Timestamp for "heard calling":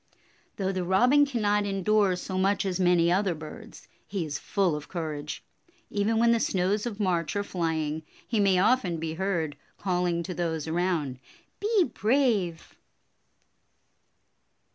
9.13-10.23